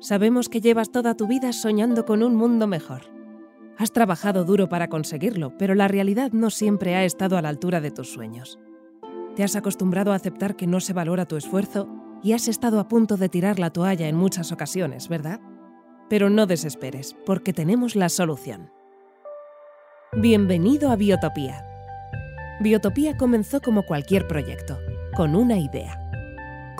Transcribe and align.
Sabemos 0.00 0.48
que 0.48 0.62
llevas 0.62 0.90
toda 0.90 1.14
tu 1.14 1.26
vida 1.26 1.52
soñando 1.52 2.06
con 2.06 2.22
un 2.22 2.34
mundo 2.34 2.66
mejor. 2.66 3.02
Has 3.76 3.92
trabajado 3.92 4.44
duro 4.44 4.66
para 4.66 4.88
conseguirlo, 4.88 5.58
pero 5.58 5.74
la 5.74 5.88
realidad 5.88 6.32
no 6.32 6.48
siempre 6.48 6.94
ha 6.94 7.04
estado 7.04 7.36
a 7.36 7.42
la 7.42 7.50
altura 7.50 7.82
de 7.82 7.90
tus 7.90 8.10
sueños. 8.10 8.58
Te 9.36 9.44
has 9.44 9.56
acostumbrado 9.56 10.12
a 10.12 10.14
aceptar 10.14 10.56
que 10.56 10.66
no 10.66 10.80
se 10.80 10.94
valora 10.94 11.26
tu 11.26 11.36
esfuerzo 11.36 11.86
y 12.22 12.32
has 12.32 12.48
estado 12.48 12.80
a 12.80 12.88
punto 12.88 13.18
de 13.18 13.28
tirar 13.28 13.58
la 13.58 13.70
toalla 13.70 14.08
en 14.08 14.16
muchas 14.16 14.52
ocasiones, 14.52 15.08
¿verdad? 15.08 15.38
Pero 16.08 16.30
no 16.30 16.46
desesperes, 16.46 17.14
porque 17.26 17.52
tenemos 17.52 17.94
la 17.94 18.08
solución. 18.08 18.70
Bienvenido 20.16 20.90
a 20.90 20.96
Biotopía. 20.96 21.66
Biotopía 22.60 23.18
comenzó 23.18 23.60
como 23.60 23.82
cualquier 23.82 24.26
proyecto, 24.26 24.78
con 25.14 25.36
una 25.36 25.58
idea. 25.58 26.09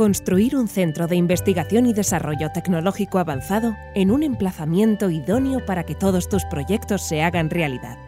Construir 0.01 0.57
un 0.57 0.67
centro 0.67 1.07
de 1.09 1.17
investigación 1.17 1.85
y 1.85 1.93
desarrollo 1.93 2.51
tecnológico 2.53 3.19
avanzado 3.19 3.77
en 3.95 4.11
un 4.11 4.23
emplazamiento 4.23 5.11
idóneo 5.11 5.67
para 5.67 5.85
que 5.85 5.95
todos 5.95 6.27
tus 6.27 6.43
proyectos 6.47 7.03
se 7.03 7.21
hagan 7.21 7.51
realidad. 7.51 7.99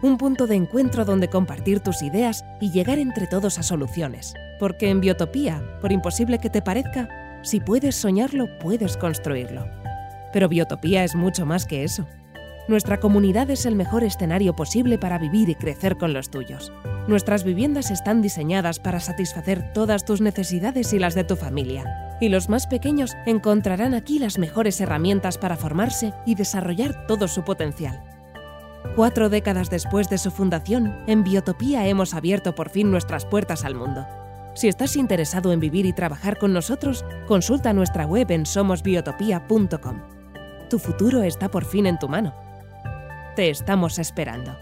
Un 0.00 0.16
punto 0.16 0.46
de 0.46 0.54
encuentro 0.54 1.04
donde 1.04 1.28
compartir 1.28 1.80
tus 1.80 2.00
ideas 2.00 2.42
y 2.58 2.70
llegar 2.70 2.98
entre 2.98 3.26
todos 3.26 3.58
a 3.58 3.62
soluciones. 3.62 4.32
Porque 4.58 4.88
en 4.88 5.02
Biotopía, 5.02 5.62
por 5.82 5.92
imposible 5.92 6.38
que 6.38 6.48
te 6.48 6.62
parezca, 6.62 7.10
si 7.42 7.60
puedes 7.60 7.96
soñarlo, 7.96 8.46
puedes 8.58 8.96
construirlo. 8.96 9.66
Pero 10.32 10.48
Biotopía 10.48 11.04
es 11.04 11.14
mucho 11.14 11.44
más 11.44 11.66
que 11.66 11.84
eso. 11.84 12.06
Nuestra 12.68 13.00
comunidad 13.00 13.50
es 13.50 13.66
el 13.66 13.74
mejor 13.74 14.04
escenario 14.04 14.54
posible 14.54 14.96
para 14.96 15.18
vivir 15.18 15.48
y 15.48 15.56
crecer 15.56 15.98
con 15.98 16.12
los 16.12 16.30
tuyos. 16.30 16.72
Nuestras 17.08 17.42
viviendas 17.42 17.90
están 17.90 18.22
diseñadas 18.22 18.78
para 18.78 19.00
satisfacer 19.00 19.72
todas 19.72 20.04
tus 20.04 20.20
necesidades 20.20 20.92
y 20.92 21.00
las 21.00 21.16
de 21.16 21.24
tu 21.24 21.34
familia. 21.34 22.16
Y 22.20 22.28
los 22.28 22.48
más 22.48 22.68
pequeños 22.68 23.16
encontrarán 23.26 23.94
aquí 23.94 24.20
las 24.20 24.38
mejores 24.38 24.80
herramientas 24.80 25.38
para 25.38 25.56
formarse 25.56 26.14
y 26.24 26.36
desarrollar 26.36 27.06
todo 27.08 27.26
su 27.26 27.42
potencial. 27.42 28.04
Cuatro 28.94 29.28
décadas 29.28 29.68
después 29.68 30.08
de 30.08 30.18
su 30.18 30.30
fundación, 30.30 31.02
en 31.08 31.24
Biotopía 31.24 31.88
hemos 31.88 32.14
abierto 32.14 32.54
por 32.54 32.68
fin 32.70 32.92
nuestras 32.92 33.26
puertas 33.26 33.64
al 33.64 33.74
mundo. 33.74 34.06
Si 34.54 34.68
estás 34.68 34.96
interesado 34.96 35.52
en 35.52 35.58
vivir 35.58 35.86
y 35.86 35.92
trabajar 35.92 36.38
con 36.38 36.52
nosotros, 36.52 37.04
consulta 37.26 37.72
nuestra 37.72 38.06
web 38.06 38.30
en 38.30 38.46
somosbiotopía.com. 38.46 40.02
Tu 40.70 40.78
futuro 40.78 41.22
está 41.22 41.50
por 41.50 41.64
fin 41.64 41.86
en 41.86 41.98
tu 41.98 42.08
mano. 42.08 42.51
Te 43.34 43.48
estamos 43.48 43.98
esperando. 43.98 44.58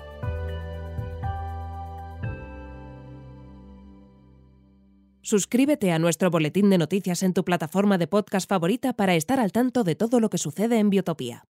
Suscríbete 5.23 5.91
a 5.91 5.99
nuestro 5.99 6.31
boletín 6.31 6.71
de 6.71 6.79
noticias 6.79 7.25
en 7.25 7.35
tu 7.35 7.45
plataforma 7.45 7.99
de 7.99 8.07
podcast 8.07 8.49
favorita 8.49 8.93
para 8.93 9.17
estar 9.17 9.41
al 9.41 9.51
tanto 9.51 9.83
de 9.83 9.97
todo 9.97 10.21
lo 10.21 10.31
que 10.31 10.39
sucede 10.39 10.79
en 10.79 10.89
Biotopía. 10.89 11.50